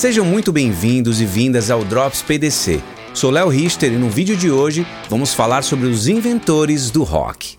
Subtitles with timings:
[0.00, 2.80] Sejam muito bem-vindos e vindas ao Drops PDC.
[3.12, 7.58] Sou Léo Richter e no vídeo de hoje vamos falar sobre os inventores do rock.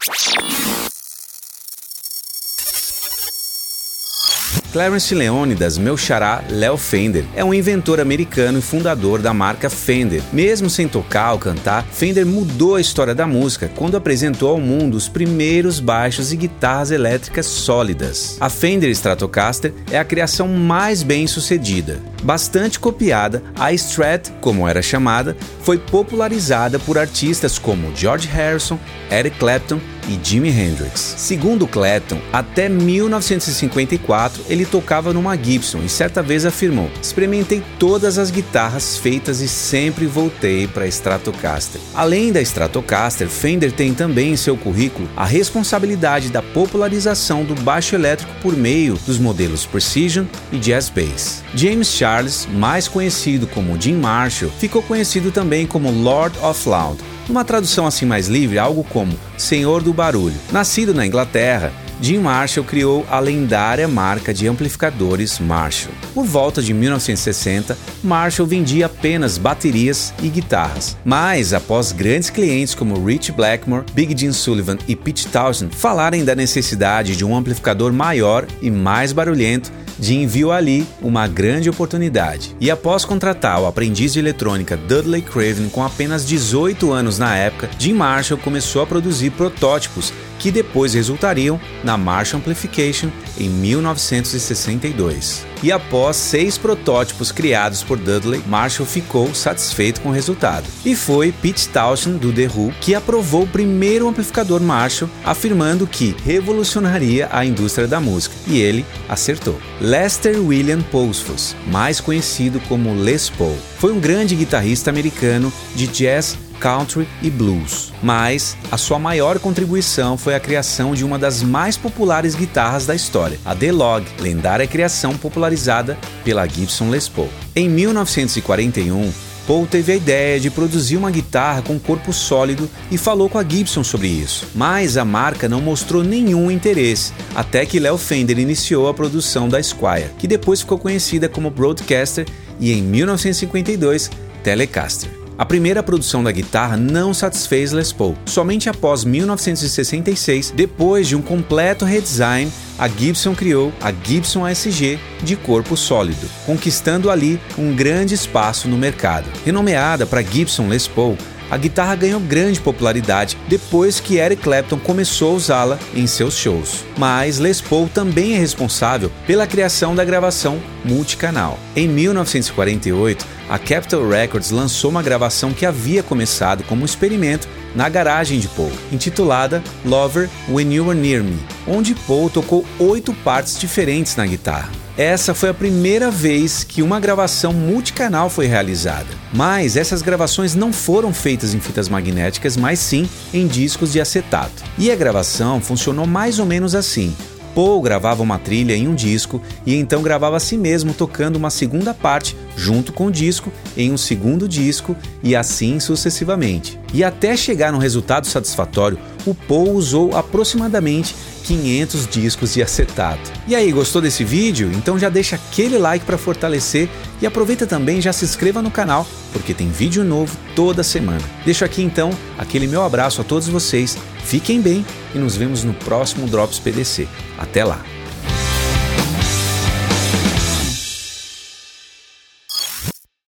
[4.72, 10.24] Clarence Leonidas, meu xará Léo Fender, é um inventor americano e fundador da marca Fender.
[10.32, 14.96] Mesmo sem tocar ou cantar, Fender mudou a história da música quando apresentou ao mundo
[14.96, 18.38] os primeiros baixos e guitarras elétricas sólidas.
[18.40, 22.00] A Fender Stratocaster é a criação mais bem sucedida.
[22.24, 28.80] Bastante copiada, a Strat, como era chamada, foi popularizada por artistas como George Harrison,
[29.12, 31.16] Eric Clapton e Jimi Hendrix.
[31.18, 38.32] Segundo Clapton, até 1954 ele tocava numa Gibson e certa vez afirmou: "Experimentei todas as
[38.32, 41.82] guitarras feitas e sempre voltei para a Stratocaster".
[41.94, 47.96] Além da Stratocaster, Fender tem também em seu currículo a responsabilidade da popularização do baixo
[47.96, 51.44] elétrico por meio dos modelos Precision e Jazz Bass.
[51.56, 57.46] James Charles, mais conhecido como Jim Marshall, ficou conhecido também como Lord of Loud numa
[57.46, 60.36] tradução assim mais livre, algo como Senhor do Barulho.
[60.52, 65.94] Nascido na Inglaterra, Jim Marshall criou a lendária marca de amplificadores Marshall.
[66.14, 70.98] Por volta de 1960, Marshall vendia apenas baterias e guitarras.
[71.06, 76.36] Mas, após grandes clientes como Rich Blackmore, Big Jim Sullivan e Pete Townshend falarem da
[76.36, 79.72] necessidade de um amplificador maior e mais barulhento,
[80.02, 82.56] Jim viu ali uma grande oportunidade.
[82.60, 87.70] E após contratar o aprendiz de eletrônica Dudley Craven com apenas 18 anos na época,
[87.78, 95.46] Jim Marshall começou a produzir protótipos que depois resultariam na Marshall Amplification em 1962.
[95.64, 100.66] E após seis protótipos criados por Dudley, Marshall ficou satisfeito com o resultado.
[100.84, 106.16] E foi Pete Townshend do The Who que aprovou o primeiro amplificador Marshall, afirmando que
[106.26, 108.36] revolucionaria a indústria da música.
[108.48, 109.60] E ele acertou.
[109.80, 116.36] Lester William Pulsfus, mais conhecido como Les Paul, foi um grande guitarrista americano de jazz
[116.62, 117.92] country e blues.
[118.02, 122.96] Mas a sua maior contribuição foi a criação de uma das mais populares guitarras da
[122.96, 127.30] história, a DeLog, lendária criação popularizada pela Gibson Les Paul.
[127.56, 129.12] Em 1941,
[129.48, 133.44] Paul teve a ideia de produzir uma guitarra com corpo sólido e falou com a
[133.44, 134.48] Gibson sobre isso.
[134.54, 139.62] Mas a marca não mostrou nenhum interesse, até que Léo Fender iniciou a produção da
[139.62, 142.26] Squire, que depois ficou conhecida como Broadcaster
[142.60, 144.12] e em 1952
[144.44, 145.21] Telecaster.
[145.42, 148.16] A primeira produção da guitarra não satisfez Les Paul.
[148.28, 155.36] Somente após 1966, depois de um completo redesign, a Gibson criou a Gibson ASG de
[155.36, 159.32] corpo sólido, conquistando ali um grande espaço no mercado.
[159.44, 161.18] Renomeada para Gibson Les Paul,
[161.52, 166.86] a guitarra ganhou grande popularidade depois que Eric Clapton começou a usá-la em seus shows.
[166.98, 171.60] Mas Les Paul também é responsável pela criação da gravação multicanal.
[171.76, 177.88] Em 1948, a Capitol Records lançou uma gravação que havia começado como um experimento na
[177.90, 183.60] garagem de Paul, intitulada Lover When You Were Near Me, onde Paul tocou oito partes
[183.60, 184.82] diferentes na guitarra.
[184.98, 189.08] Essa foi a primeira vez que uma gravação multicanal foi realizada.
[189.34, 194.64] Mas essas gravações não foram feitas em fitas magnéticas, mas sim em discos de acetato.
[194.78, 197.16] E a gravação funcionou mais ou menos assim.
[197.54, 201.50] Paul gravava uma trilha em um disco e então gravava a si mesmo tocando uma
[201.50, 206.80] segunda parte junto com o disco em um segundo disco e assim sucessivamente.
[206.94, 213.32] E até chegar num resultado satisfatório, o Paul usou aproximadamente 500 discos de acetato.
[213.48, 214.72] E aí, gostou desse vídeo?
[214.74, 216.90] Então já deixa aquele like para fortalecer
[217.22, 221.22] e aproveita também já se inscreva no canal, porque tem vídeo novo toda semana.
[221.46, 225.74] Deixo aqui então aquele meu abraço a todos vocês, fiquem bem e nos vemos no
[225.74, 227.08] próximo Drops PDC.
[227.38, 228.01] Até lá!